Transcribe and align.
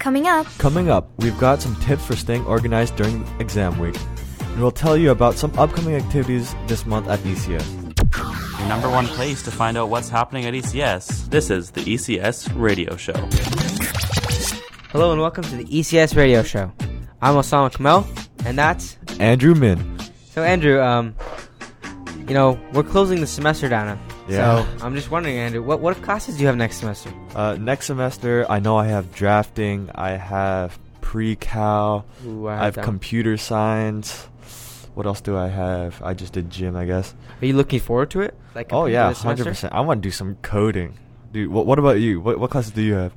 Coming 0.00 0.28
up. 0.28 0.46
Coming 0.56 0.88
up, 0.88 1.10
we've 1.18 1.38
got 1.38 1.60
some 1.60 1.76
tips 1.76 2.06
for 2.06 2.16
staying 2.16 2.46
organized 2.46 2.96
during 2.96 3.22
exam 3.38 3.78
week. 3.78 3.96
And 4.40 4.62
we'll 4.62 4.70
tell 4.70 4.96
you 4.96 5.10
about 5.10 5.34
some 5.34 5.52
upcoming 5.58 5.94
activities 5.94 6.54
this 6.68 6.86
month 6.86 7.06
at 7.06 7.18
ECS. 7.18 8.58
Your 8.58 8.66
number 8.68 8.88
one 8.88 9.04
place 9.08 9.42
to 9.42 9.50
find 9.50 9.76
out 9.76 9.90
what's 9.90 10.08
happening 10.08 10.46
at 10.46 10.54
ECS. 10.54 11.28
This 11.28 11.50
is 11.50 11.72
the 11.72 11.82
ECS 11.82 12.50
Radio 12.58 12.96
Show. 12.96 13.12
Hello 14.90 15.12
and 15.12 15.20
welcome 15.20 15.44
to 15.44 15.56
the 15.56 15.66
ECS 15.66 16.16
Radio 16.16 16.42
Show. 16.42 16.72
I'm 17.20 17.34
Osama 17.34 17.70
Kamel, 17.70 18.08
and 18.46 18.56
that's 18.56 18.96
Andrew 19.18 19.54
Min. 19.54 19.98
So 20.30 20.42
Andrew, 20.42 20.80
um, 20.80 21.14
you 22.26 22.32
know 22.32 22.58
we're 22.72 22.84
closing 22.84 23.20
the 23.20 23.26
semester 23.26 23.68
down 23.68 23.88
now. 23.88 24.09
Yeah. 24.30 24.64
So 24.78 24.84
I'm 24.86 24.94
just 24.94 25.10
wondering, 25.10 25.36
Andrew, 25.36 25.62
what 25.62 25.80
what 25.80 26.00
classes 26.02 26.36
do 26.36 26.40
you 26.42 26.46
have 26.46 26.56
next 26.56 26.76
semester? 26.78 27.12
Uh, 27.34 27.56
next 27.60 27.86
semester, 27.86 28.46
I 28.50 28.60
know 28.60 28.76
I 28.76 28.86
have 28.86 29.12
drafting, 29.12 29.90
I 29.94 30.10
have 30.12 30.78
pre-cal, 31.00 32.06
Ooh, 32.26 32.46
I 32.46 32.60
I 32.60 32.64
have 32.66 32.74
that. 32.76 32.84
computer 32.84 33.36
science. 33.36 34.26
What 34.94 35.06
else 35.06 35.20
do 35.20 35.36
I 35.36 35.48
have? 35.48 36.00
I 36.02 36.14
just 36.14 36.32
did 36.32 36.50
gym, 36.50 36.76
I 36.76 36.84
guess. 36.84 37.14
Are 37.40 37.46
you 37.46 37.54
looking 37.54 37.80
forward 37.80 38.10
to 38.10 38.20
it? 38.22 38.34
Like 38.54 38.72
Oh 38.72 38.86
yeah, 38.86 39.08
this 39.08 39.22
hundred 39.22 39.46
percent. 39.46 39.72
I 39.72 39.80
want 39.80 40.02
to 40.02 40.06
do 40.06 40.10
some 40.12 40.34
coding, 40.42 40.94
dude. 41.32 41.50
What, 41.50 41.66
what 41.66 41.78
about 41.78 42.00
you? 42.00 42.20
What 42.20 42.38
what 42.38 42.50
classes 42.50 42.72
do 42.72 42.82
you 42.82 42.94
have? 42.94 43.12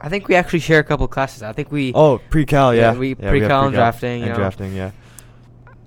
I 0.00 0.08
think 0.08 0.28
we 0.28 0.34
actually 0.34 0.60
share 0.60 0.80
a 0.80 0.84
couple 0.84 1.06
classes. 1.08 1.42
I 1.42 1.52
think 1.52 1.70
we 1.70 1.92
Oh, 1.94 2.18
pre-cal, 2.30 2.74
Yeah, 2.74 2.92
yeah. 2.92 2.98
we 2.98 3.10
have 3.10 3.18
pre-cal 3.18 3.66
and 3.66 3.74
drafting, 3.74 4.20
you 4.20 4.24
and 4.24 4.32
know. 4.32 4.38
drafting, 4.38 4.74
yeah. 4.74 4.92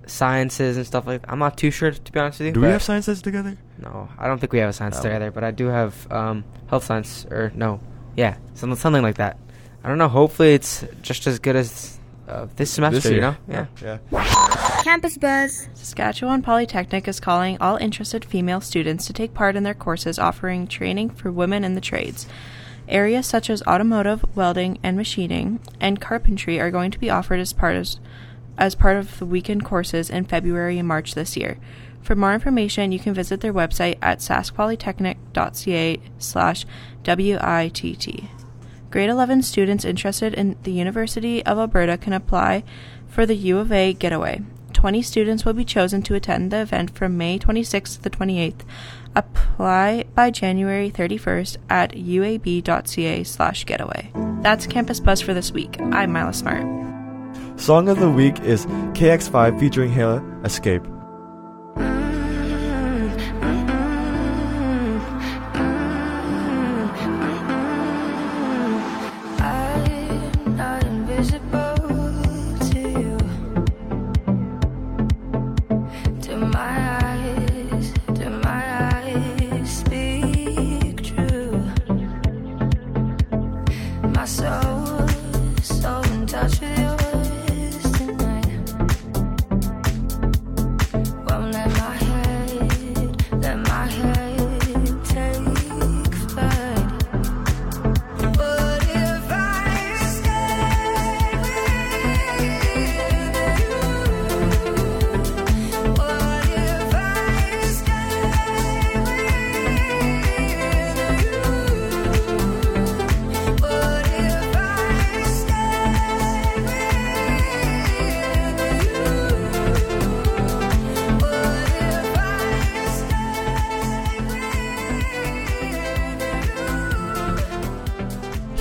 sciences 0.06 0.78
and 0.78 0.86
stuff 0.86 1.08
like. 1.08 1.22
that. 1.22 1.32
I'm 1.32 1.40
not 1.40 1.58
too 1.58 1.72
sure 1.72 1.92
to 1.92 2.12
be 2.12 2.20
honest 2.20 2.40
with 2.40 2.48
you. 2.48 2.54
Do 2.54 2.62
we 2.62 2.68
have 2.68 2.84
sciences 2.84 3.22
together? 3.22 3.58
No, 3.78 4.10
I 4.18 4.28
don't 4.28 4.40
think 4.40 4.54
we 4.54 4.60
have 4.60 4.70
a 4.70 4.74
science 4.74 4.98
No. 4.98 5.04
together, 5.04 5.32
but 5.32 5.44
I 5.44 5.52
do 5.52 5.68
have 5.68 6.12
um, 6.12 6.44
health 6.68 6.84
science 6.84 7.26
or 7.30 7.52
no, 7.56 7.80
yeah, 8.16 8.38
something 8.54 8.78
something 8.78 9.02
like 9.02 9.16
that. 9.18 9.38
I 9.84 9.90
don't 9.90 9.98
know. 9.98 10.08
Hopefully, 10.08 10.54
it's 10.54 10.86
just 11.02 11.28
as 11.28 11.40
good 11.40 11.56
as 11.56 12.00
uh, 12.28 12.48
this 12.56 12.72
semester. 12.72 13.02
This. 13.02 13.12
You 13.12 13.22
know, 13.22 13.36
yeah. 13.50 13.66
Yeah. 13.82 14.82
Campus 14.84 15.18
Buzz. 15.18 15.68
Saskatchewan 15.74 16.42
Polytechnic 16.42 17.08
is 17.08 17.20
calling 17.20 17.58
all 17.60 17.78
interested 17.78 18.24
female 18.24 18.62
students 18.62 19.06
to 19.08 19.14
take 19.14 19.34
part 19.34 19.56
in 19.56 19.64
their 19.64 19.74
courses 19.74 20.20
offering 20.20 20.68
training 20.68 21.10
for 21.10 21.32
women 21.32 21.64
in 21.64 21.74
the 21.74 21.82
trades. 21.82 22.28
Areas 22.88 23.26
such 23.26 23.50
as 23.50 23.64
automotive, 23.64 24.26
welding, 24.36 24.78
and 24.84 24.98
machining, 24.98 25.60
and 25.80 26.02
carpentry 26.02 26.60
are 26.60 26.72
going 26.72 26.92
to 26.92 27.00
be 27.00 27.10
offered 27.10 27.40
as 27.40 27.54
part 27.54 27.76
of, 27.78 27.88
as 28.58 28.76
part 28.76 28.98
of 28.98 29.20
the 29.20 29.26
weekend 29.26 29.64
courses 29.64 30.10
in 30.10 30.26
February 30.26 30.78
and 30.78 30.88
March 30.88 31.16
this 31.16 31.38
year. 31.38 31.58
For 32.04 32.16
more 32.16 32.34
information, 32.34 32.92
you 32.92 33.00
can 33.00 33.14
visit 33.14 33.40
their 33.40 33.54
website 33.54 33.98
at 34.02 34.20
saskpolytechnic.ca 34.20 36.00
slash 36.20 36.66
WITT. 37.06 38.24
Grade 38.92 39.10
11 39.10 39.42
students 39.42 39.86
interested 39.86 40.34
in 40.34 40.58
the 40.64 40.72
University 40.72 41.44
of 41.46 41.58
Alberta 41.58 41.98
can 41.98 42.14
apply 42.14 42.64
for 43.08 43.26
the 43.26 43.36
U 43.36 43.58
of 43.58 43.72
A 43.72 43.94
Getaway. 43.94 44.42
20 44.74 45.02
students 45.02 45.46
will 45.46 45.54
be 45.54 45.64
chosen 45.64 46.02
to 46.04 46.14
attend 46.14 46.52
the 46.52 46.60
event 46.60 46.92
from 46.92 47.18
May 47.18 47.40
26th 47.40 47.96
to 47.96 48.02
the 48.02 48.10
28th. 48.10 48.62
Apply 49.16 50.04
by 50.14 50.30
January 50.30 50.92
31st 50.92 51.58
at 51.70 51.92
uab.ca 51.94 53.24
slash 53.24 53.66
getaway. 53.66 54.12
That's 54.42 54.68
Campus 54.68 55.00
Buzz 55.00 55.22
for 55.22 55.34
this 55.34 55.52
week. 55.52 55.80
I'm 55.80 56.12
Mila 56.12 56.34
Smart. 56.34 56.68
Song 57.60 57.88
of 57.88 58.00
the 58.00 58.12
week 58.12 58.42
is 58.42 58.66
KX5 58.66 59.60
featuring 59.60 59.92
Hayla, 59.92 60.46
Escape. 60.46 60.84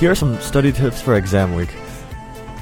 Here 0.02 0.10
are 0.10 0.16
some 0.16 0.40
study 0.40 0.72
tips 0.72 1.00
for 1.00 1.14
exam 1.14 1.54
week. 1.54 1.72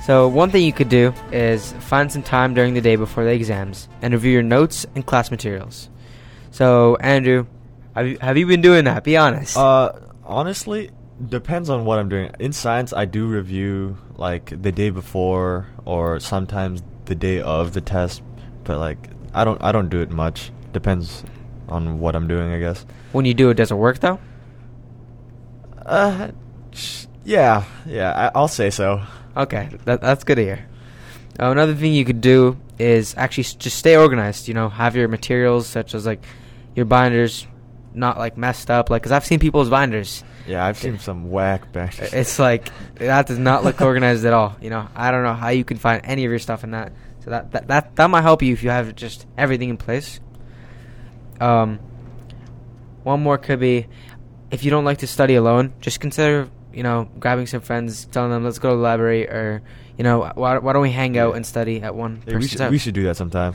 So 0.04 0.28
one 0.28 0.50
thing 0.50 0.62
you 0.62 0.74
could 0.74 0.90
do 0.90 1.14
is 1.32 1.72
find 1.72 2.12
some 2.12 2.22
time 2.22 2.52
during 2.52 2.74
the 2.74 2.82
day 2.82 2.96
before 2.96 3.24
the 3.24 3.30
exams 3.30 3.88
and 4.02 4.12
review 4.12 4.32
your 4.32 4.42
notes 4.42 4.84
and 4.94 5.06
class 5.06 5.30
materials. 5.30 5.88
So 6.50 6.96
Andrew, 6.96 7.46
have 7.94 8.06
you, 8.06 8.18
have 8.20 8.36
you 8.36 8.46
been 8.46 8.60
doing 8.60 8.84
that? 8.84 9.04
Be 9.04 9.16
honest. 9.16 9.56
Uh, 9.56 9.92
honestly, 10.22 10.90
depends 11.30 11.70
on 11.70 11.86
what 11.86 11.98
I'm 11.98 12.10
doing. 12.10 12.30
In 12.38 12.52
science, 12.52 12.92
I 12.92 13.06
do 13.06 13.26
review 13.26 13.96
like 14.16 14.60
the 14.60 14.70
day 14.70 14.90
before 14.90 15.66
or 15.86 16.20
sometimes 16.20 16.82
the 17.06 17.14
day 17.14 17.40
of 17.40 17.72
the 17.72 17.80
test, 17.80 18.20
but 18.64 18.78
like 18.78 18.98
I 19.32 19.44
don't 19.44 19.64
I 19.64 19.72
don't 19.72 19.88
do 19.88 20.02
it 20.02 20.10
much. 20.10 20.52
Depends 20.74 21.24
on 21.70 22.00
what 22.00 22.14
I'm 22.14 22.28
doing, 22.28 22.52
I 22.52 22.58
guess. 22.58 22.84
when 23.12 23.24
you 23.24 23.32
do 23.32 23.48
it, 23.48 23.54
does 23.54 23.70
it 23.70 23.76
work 23.76 24.00
though? 24.00 24.20
Uh, 25.86 26.32
yeah, 27.24 27.64
yeah, 27.86 28.30
I, 28.34 28.38
I'll 28.38 28.48
say 28.48 28.70
so. 28.70 29.02
Okay, 29.36 29.68
that, 29.84 30.00
that's 30.00 30.24
good 30.24 30.36
to 30.36 30.42
hear. 30.44 30.66
Uh, 31.38 31.50
another 31.50 31.74
thing 31.74 31.92
you 31.94 32.04
could 32.04 32.20
do 32.20 32.58
is 32.78 33.14
actually 33.16 33.44
s- 33.44 33.54
just 33.54 33.78
stay 33.78 33.96
organized. 33.96 34.48
You 34.48 34.54
know, 34.54 34.68
have 34.68 34.96
your 34.96 35.08
materials 35.08 35.66
such 35.66 35.94
as 35.94 36.04
like 36.06 36.22
your 36.74 36.84
binders 36.86 37.46
not 37.94 38.18
like 38.18 38.36
messed 38.36 38.70
up. 38.70 38.90
Like, 38.90 39.02
cause 39.02 39.12
I've 39.12 39.24
seen 39.24 39.38
people's 39.38 39.70
binders. 39.70 40.22
Yeah, 40.46 40.64
I've 40.64 40.78
seen 40.78 40.98
some 40.98 41.30
whack 41.30 41.72
bangers. 41.72 42.12
It's 42.12 42.38
like 42.38 42.70
that 42.96 43.26
does 43.26 43.38
not 43.38 43.64
look 43.64 43.80
organized 43.80 44.24
at 44.24 44.32
all. 44.32 44.56
You 44.60 44.70
know, 44.70 44.88
I 44.94 45.10
don't 45.10 45.22
know 45.22 45.34
how 45.34 45.48
you 45.48 45.64
can 45.64 45.76
find 45.76 46.00
any 46.04 46.24
of 46.24 46.30
your 46.30 46.38
stuff 46.40 46.64
in 46.64 46.72
that. 46.72 46.92
So 47.24 47.30
that 47.30 47.52
that 47.52 47.68
that, 47.68 47.96
that 47.96 48.06
might 48.10 48.22
help 48.22 48.42
you 48.42 48.52
if 48.52 48.62
you 48.62 48.70
have 48.70 48.94
just 48.96 49.26
everything 49.38 49.68
in 49.70 49.76
place. 49.76 50.20
Um, 51.40 51.78
one 53.02 53.22
more 53.22 53.38
could 53.38 53.60
be 53.60 53.86
if 54.50 54.64
you 54.64 54.70
don't 54.70 54.84
like 54.84 54.98
to 54.98 55.06
study 55.06 55.36
alone, 55.36 55.72
just 55.80 56.00
consider 56.00 56.48
you 56.72 56.82
know 56.82 57.08
grabbing 57.18 57.46
some 57.46 57.60
friends, 57.60 58.06
telling 58.06 58.30
them 58.30 58.44
let's 58.44 58.58
go 58.58 58.70
to 58.70 58.76
the 58.76 58.82
library, 58.82 59.26
or 59.28 59.62
you 59.98 60.04
know 60.04 60.30
why, 60.34 60.58
why 60.58 60.72
don't 60.72 60.82
we 60.82 60.90
hang 60.90 61.18
out 61.18 61.36
and 61.36 61.44
study 61.46 61.82
at 61.82 61.94
one 61.94 62.22
Yeah, 62.26 62.36
we 62.38 62.46
should 62.48 62.70
we 62.70 62.78
should 62.78 62.94
do 62.94 63.04
that 63.04 63.16
sometime. 63.16 63.54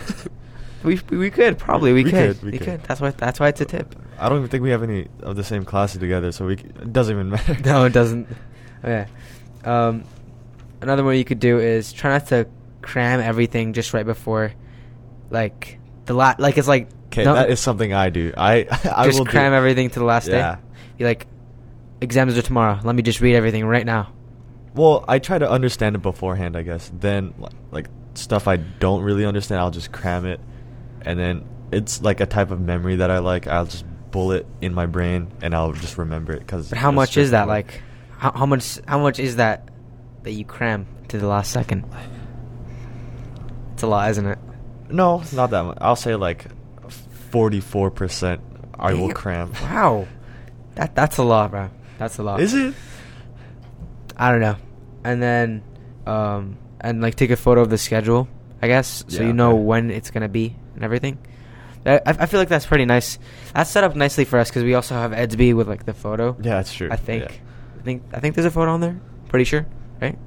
we 0.82 1.00
we 1.10 1.30
could 1.30 1.58
probably 1.58 1.92
we, 1.92 2.04
We 2.04 2.10
could, 2.10 2.36
could, 2.36 2.42
we 2.44 2.50
we 2.52 2.58
could. 2.58 2.66
could 2.66 2.82
that's 2.84 3.00
why 3.00 3.10
that's 3.10 3.38
why 3.40 3.48
it's 3.48 3.60
a 3.60 3.64
tip. 3.64 3.94
I 4.18 4.28
don't 4.28 4.38
even 4.38 4.50
think 4.50 4.62
we 4.62 4.70
have 4.70 4.82
any 4.82 5.08
of 5.22 5.36
the 5.36 5.44
same 5.44 5.64
classes 5.64 5.98
together, 6.00 6.32
so 6.32 6.46
we 6.46 6.56
c- 6.56 6.64
it 6.64 6.92
doesn't 6.92 7.14
even 7.14 7.30
matter. 7.30 7.56
No, 7.64 7.84
it 7.86 7.92
doesn't. 7.92 8.28
Okay. 8.84 9.06
Um, 9.64 10.04
another 10.80 11.04
one 11.04 11.16
you 11.16 11.24
could 11.24 11.40
do 11.40 11.58
is 11.58 11.92
try 11.92 12.10
not 12.10 12.26
to 12.28 12.46
cram 12.82 13.20
everything 13.20 13.72
just 13.72 13.94
right 13.94 14.06
before, 14.06 14.52
like 15.30 15.78
the 16.06 16.14
la- 16.14 16.34
like 16.38 16.58
it's 16.58 16.68
like 16.68 16.88
Okay, 17.06 17.24
that 17.24 17.50
is 17.50 17.60
something 17.60 17.92
I 17.92 18.10
do. 18.10 18.32
I 18.36 18.66
I 18.96 19.04
just 19.06 19.18
will 19.18 19.26
cram 19.26 19.52
everything 19.52 19.90
to 19.90 19.98
the 19.98 20.04
last 20.04 20.28
Yeah. 20.28 20.56
day. 20.56 20.60
You 20.98 21.06
like 21.06 21.26
exams 22.02 22.36
are 22.36 22.42
tomorrow. 22.42 22.78
Let 22.82 22.94
me 22.94 23.02
just 23.02 23.20
read 23.20 23.34
everything 23.36 23.64
right 23.64 23.86
now. 23.86 24.12
Well, 24.74 25.04
I 25.06 25.18
try 25.18 25.38
to 25.38 25.50
understand 25.50 25.96
it 25.96 26.02
beforehand, 26.02 26.56
I 26.56 26.62
guess. 26.62 26.90
Then, 26.92 27.34
like 27.70 27.88
stuff 28.14 28.48
I 28.48 28.56
don't 28.56 29.02
really 29.02 29.24
understand, 29.24 29.60
I'll 29.60 29.70
just 29.70 29.92
cram 29.92 30.26
it, 30.26 30.40
and 31.02 31.18
then 31.18 31.48
it's 31.70 32.02
like 32.02 32.20
a 32.20 32.26
type 32.26 32.50
of 32.50 32.60
memory 32.60 32.96
that 32.96 33.10
I 33.10 33.18
like. 33.18 33.46
I'll 33.46 33.66
just 33.66 33.84
bullet 34.10 34.46
in 34.60 34.74
my 34.74 34.86
brain, 34.86 35.30
and 35.40 35.54
I'll 35.54 35.72
just 35.72 35.96
remember 35.98 36.32
it. 36.32 36.40
Because 36.40 36.68
But 36.68 36.78
how 36.78 36.90
much 36.90 37.16
is 37.16 37.30
that? 37.30 37.48
Like, 37.48 37.82
how, 38.18 38.32
how 38.32 38.46
much? 38.46 38.78
How 38.86 38.98
much 38.98 39.18
is 39.18 39.36
that 39.36 39.68
that 40.22 40.32
you 40.32 40.44
cram 40.44 40.86
to 41.08 41.18
the 41.18 41.26
last 41.26 41.52
second? 41.52 41.84
It's 43.74 43.82
a 43.82 43.86
lot, 43.86 44.10
isn't 44.10 44.26
it? 44.26 44.38
No, 44.88 45.22
not 45.32 45.50
that 45.50 45.64
much. 45.64 45.78
I'll 45.80 45.96
say 45.96 46.16
like 46.16 46.46
forty-four 47.30 47.90
percent. 47.90 48.40
I 48.78 48.94
will 48.94 49.12
cram. 49.12 49.52
Wow, 49.62 50.08
that 50.74 50.94
that's 50.94 51.18
a 51.18 51.22
lot, 51.22 51.50
bro. 51.50 51.70
That's 52.02 52.18
a 52.18 52.22
lot. 52.24 52.40
Is 52.40 52.52
it? 52.52 52.74
I 54.16 54.30
don't 54.32 54.40
know. 54.40 54.56
and 55.04 55.22
then 55.22 55.62
um, 56.06 56.56
and 56.80 57.00
like 57.00 57.14
take 57.14 57.30
a 57.30 57.36
photo 57.36 57.60
of 57.62 57.70
the 57.70 57.78
schedule, 57.78 58.26
I 58.60 58.66
guess, 58.66 59.04
so 59.06 59.20
Yeah, 59.20 59.28
you 59.28 59.32
know 59.32 59.52
okay. 59.54 59.62
when 59.62 59.90
it's 59.92 60.10
gonna 60.10 60.28
be 60.28 60.56
and 60.74 60.82
everything. 60.82 61.18
I, 61.86 62.00
I 62.06 62.26
feel 62.26 62.38
like 62.40 62.48
that's 62.48 62.66
pretty 62.66 62.84
nice. 62.86 63.18
That's 63.54 63.70
set 63.70 63.84
up 63.84 63.94
nicely 63.96 64.24
for 64.24 64.38
us 64.40 64.48
because 64.50 64.64
we 64.64 64.74
also 64.74 64.94
have 64.94 65.12
Edsby 65.12 65.54
with 65.54 65.68
like 65.68 65.84
the 65.86 65.94
photo. 65.94 66.36
Yeah, 66.42 66.56
that's 66.56 66.72
true. 66.74 66.88
I 66.90 66.96
think. 66.96 67.24
Yeah. 67.24 67.36
I 67.78 67.82
think 67.82 68.02
I 68.12 68.18
think 68.20 68.34
there's 68.34 68.46
a 68.46 68.50
photo 68.50 68.72
on 68.72 68.80
there. 68.80 69.00
Pretty 69.28 69.44
sure, 69.44 69.64
right? 70.00 70.18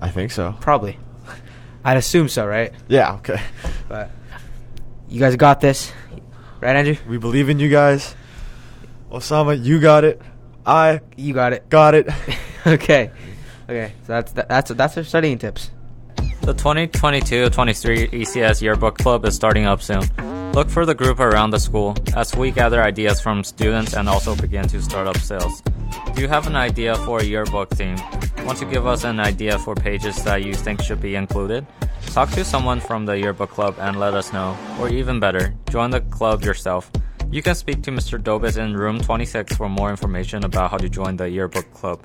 I 0.00 0.10
think 0.10 0.30
so. 0.30 0.54
Probably. 0.60 0.98
I'd 1.84 1.96
assume 1.96 2.28
so, 2.28 2.46
right? 2.46 2.72
Yeah. 2.88 3.14
Okay. 3.14 3.40
But 3.88 4.10
you 5.08 5.20
guys 5.20 5.34
got 5.36 5.60
this, 5.60 5.92
right, 6.60 6.74
Andrew? 6.74 6.96
We 7.08 7.18
believe 7.18 7.48
in 7.48 7.58
you 7.60 7.68
guys. 7.68 8.14
Osama, 9.12 9.62
you 9.62 9.80
got 9.80 10.02
it. 10.04 10.20
I 10.66 11.00
You 11.16 11.32
got 11.32 11.52
it. 11.52 11.68
got 11.68 11.94
it. 11.94 12.08
okay. 12.66 13.10
Okay. 13.68 13.92
So 14.02 14.12
that's 14.12 14.32
that, 14.32 14.48
that's 14.48 14.70
that's 14.72 14.96
our 14.96 15.04
studying 15.04 15.38
tips. 15.38 15.70
The 16.42 16.54
2022-23 16.54 18.10
ECS 18.10 18.62
Yearbook 18.62 18.98
Club 18.98 19.24
is 19.24 19.34
starting 19.34 19.66
up 19.66 19.82
soon. 19.82 20.02
Look 20.52 20.70
for 20.70 20.86
the 20.86 20.94
group 20.94 21.18
around 21.18 21.50
the 21.50 21.58
school 21.58 21.96
as 22.16 22.34
we 22.36 22.50
gather 22.52 22.82
ideas 22.82 23.20
from 23.20 23.42
students 23.42 23.94
and 23.94 24.08
also 24.08 24.36
begin 24.36 24.66
to 24.68 24.80
start 24.80 25.06
up 25.08 25.16
sales. 25.18 25.60
Do 26.14 26.22
you 26.22 26.28
have 26.28 26.46
an 26.46 26.54
idea 26.56 26.94
for 26.98 27.18
a 27.18 27.24
yearbook 27.24 27.70
theme? 27.70 27.96
Want 28.44 28.58
to 28.58 28.64
give 28.64 28.86
us 28.86 29.02
an 29.04 29.18
idea 29.18 29.58
for 29.58 29.74
pages 29.74 30.22
that 30.24 30.44
you 30.44 30.54
think 30.54 30.80
should 30.82 31.00
be 31.00 31.16
included? 31.16 31.66
Talk 32.06 32.30
to 32.30 32.44
someone 32.44 32.78
from 32.80 33.06
the 33.06 33.18
yearbook 33.18 33.50
club 33.50 33.74
and 33.80 33.98
let 33.98 34.14
us 34.14 34.32
know. 34.32 34.56
Or 34.80 34.88
even 34.88 35.18
better, 35.20 35.52
join 35.68 35.90
the 35.90 36.00
club 36.00 36.42
yourself. 36.44 36.90
You 37.30 37.42
can 37.42 37.54
speak 37.54 37.82
to 37.82 37.90
Mr. 37.90 38.22
Dobis 38.22 38.56
in 38.56 38.74
room 38.76 39.00
26 39.00 39.56
for 39.56 39.68
more 39.68 39.90
information 39.90 40.44
about 40.44 40.70
how 40.70 40.78
to 40.78 40.88
join 40.88 41.16
the 41.16 41.28
yearbook 41.28 41.70
club. 41.74 42.00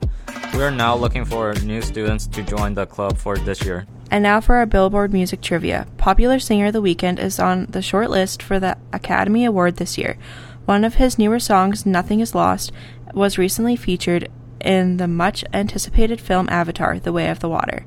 We 0.53 0.62
are 0.63 0.71
now 0.71 0.95
looking 0.95 1.23
for 1.25 1.53
new 1.63 1.81
students 1.81 2.27
to 2.27 2.41
join 2.44 2.73
the 2.73 2.85
club 2.85 3.18
for 3.18 3.38
this 3.38 3.63
year. 3.63 3.85
And 4.09 4.23
now 4.23 4.41
for 4.41 4.56
our 4.56 4.65
Billboard 4.65 5.13
Music 5.13 5.39
Trivia. 5.41 5.88
Popular 5.97 6.39
Singer 6.39 6.68
of 6.68 6.73
the 6.73 6.81
Weeknd 6.81 7.18
is 7.19 7.39
on 7.39 7.68
the 7.68 7.81
short 7.81 8.09
list 8.09 8.44
for 8.44 8.59
the 8.59 8.77
Academy 8.91 9.45
Award 9.45 9.77
this 9.77 9.97
year. 9.97 10.18
One 10.65 10.83
of 10.83 10.95
his 10.95 11.18
newer 11.18 11.39
songs, 11.39 11.85
Nothing 11.85 12.19
Is 12.19 12.35
Lost, 12.35 12.71
was 13.13 13.38
recently 13.38 13.75
featured 13.77 14.29
in 14.59 14.97
the 14.97 15.07
much 15.07 15.45
anticipated 15.53 16.19
film 16.19 16.50
Avatar 16.50 17.00
The 17.00 17.13
Way 17.13 17.29
of 17.29 17.39
the 17.39 17.50
Water, 17.50 17.85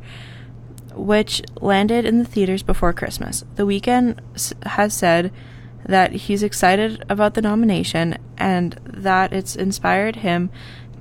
which 0.95 1.43
landed 1.61 2.05
in 2.07 2.19
the 2.21 2.25
theaters 2.25 2.63
before 2.63 2.93
Christmas. 2.95 3.45
The 3.57 3.67
Weeknd 3.67 4.19
s- 4.35 4.55
has 4.65 4.95
said 4.95 5.31
that 5.87 6.13
he's 6.13 6.43
excited 6.43 7.05
about 7.09 7.35
the 7.35 7.43
nomination 7.43 8.17
and 8.39 8.73
that 8.87 9.33
it's 9.33 9.55
inspired 9.57 10.17
him 10.17 10.51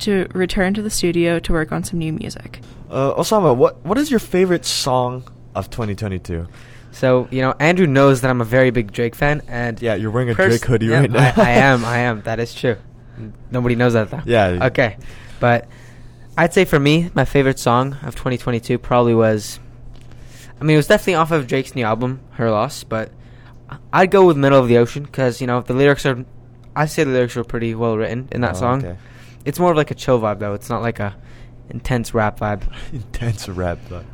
to 0.00 0.26
return 0.34 0.74
to 0.74 0.82
the 0.82 0.90
studio 0.90 1.38
to 1.38 1.52
work 1.52 1.72
on 1.72 1.84
some 1.84 1.98
new 1.98 2.12
music. 2.12 2.60
Uh, 2.90 3.14
Osama, 3.14 3.56
what 3.56 3.84
what 3.84 3.96
is 3.98 4.10
your 4.10 4.20
favorite 4.20 4.64
song 4.64 5.24
of 5.54 5.70
2022? 5.70 6.46
So 6.92 7.28
you 7.30 7.40
know, 7.42 7.54
Andrew 7.58 7.86
knows 7.86 8.20
that 8.20 8.30
I'm 8.30 8.40
a 8.40 8.44
very 8.44 8.70
big 8.70 8.92
Drake 8.92 9.14
fan, 9.14 9.42
and 9.48 9.80
Yeah, 9.80 9.94
you're 9.94 10.10
wearing 10.10 10.30
a 10.30 10.34
Pers- 10.34 10.60
Drake 10.60 10.64
hoodie 10.64 10.86
Yeah, 10.86 11.00
right 11.00 11.10
now. 11.10 11.32
I, 11.36 11.42
I 11.42 11.50
am. 11.50 11.84
I 11.96 11.98
am. 11.98 12.22
That 12.22 12.38
is 12.40 12.54
true. 12.54 12.76
Nobody 13.50 13.74
knows 13.76 13.92
that 13.94 14.10
though. 14.10 14.20
Yeah. 14.24 14.66
Okay, 14.66 14.96
but 15.40 15.68
I'd 16.36 16.52
say 16.52 16.64
for 16.64 16.78
me, 16.78 17.10
my 17.14 17.24
favorite 17.24 17.58
song 17.58 17.94
of 18.02 18.14
2022 18.16 18.78
probably 18.78 19.14
was. 19.14 19.60
I 20.60 20.64
mean, 20.64 20.74
it 20.74 20.78
was 20.78 20.86
definitely 20.86 21.14
off 21.16 21.30
of 21.32 21.46
Drake's 21.46 21.74
new 21.74 21.84
album, 21.84 22.20
Her 22.32 22.50
Loss, 22.50 22.84
but 22.84 23.10
I'd 23.92 24.10
go 24.10 24.26
with 24.26 24.36
Middle 24.36 24.60
of 24.60 24.68
the 24.68 24.78
Ocean 24.78 25.02
because 25.04 25.40
you 25.40 25.46
know 25.46 25.60
the 25.62 25.74
lyrics 25.74 26.04
are. 26.06 26.24
I 26.76 26.86
say 26.86 27.04
the 27.04 27.10
lyrics 27.12 27.36
are 27.36 27.44
pretty 27.44 27.74
well 27.74 27.96
written 27.96 28.28
in 28.32 28.40
that 28.42 28.56
Oh, 28.56 28.58
song. 28.60 28.84
okay. 28.84 28.98
It's 29.44 29.58
more 29.58 29.70
of 29.70 29.76
like 29.76 29.90
a 29.90 29.94
chill 29.94 30.20
vibe 30.20 30.38
though. 30.40 30.54
It's 30.54 30.68
not 30.68 30.82
like 30.82 30.98
a 31.00 31.14
intense 31.70 32.12
rap 32.14 32.40
vibe, 32.40 32.62
Intense 32.92 33.48
rap 33.48 33.78
though. 33.88 34.04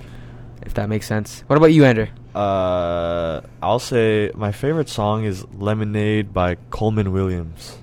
if 0.62 0.74
that 0.74 0.88
makes 0.88 1.06
sense. 1.06 1.42
What 1.46 1.56
about 1.56 1.72
you, 1.72 1.84
Andrew? 1.84 2.06
Uh, 2.34 3.40
I'll 3.62 3.78
say 3.80 4.30
my 4.34 4.52
favorite 4.52 4.88
song 4.88 5.24
is 5.24 5.44
Lemonade 5.52 6.32
by 6.32 6.56
Coleman 6.70 7.12
Williams. 7.12 7.76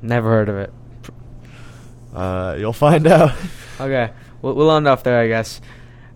Never 0.00 0.28
heard 0.30 0.48
of 0.48 0.56
it. 0.56 0.72
Uh, 2.14 2.56
you'll 2.58 2.72
find 2.72 3.06
out. 3.06 3.32
Okay, 3.80 4.12
we'll, 4.40 4.54
we'll 4.54 4.70
end 4.70 4.86
off 4.86 5.02
there, 5.02 5.18
I 5.18 5.26
guess. 5.26 5.60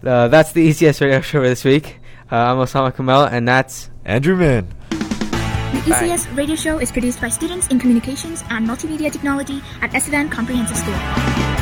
Uh, 0.07 0.29
that's 0.29 0.53
the 0.53 0.69
ECS 0.71 1.01
radio 1.01 1.21
show 1.23 1.41
for 1.41 1.49
this 1.49 1.65
week. 1.65 1.99
Uh, 2.31 2.37
I'm 2.37 2.57
Osama 2.59 2.95
Kamal, 2.95 3.25
and 3.25 3.49
that's 3.49 3.91
Andrew 4.09 4.37
Min. 4.37 4.67
The 4.89 5.93
ECS 5.93 6.35
radio 6.35 6.57
show 6.57 6.79
is 6.79 6.91
produced 6.91 7.21
by 7.21 7.29
students 7.29 7.67
in 7.67 7.79
communications 7.79 8.43
and 8.49 8.67
multimedia 8.67 9.13
technology 9.13 9.61
at 9.83 9.95
Estevan 9.95 10.31
Comprehensive 10.31 10.79
School. 10.79 11.58